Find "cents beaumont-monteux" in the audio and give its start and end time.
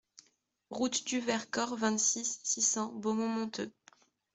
2.63-3.71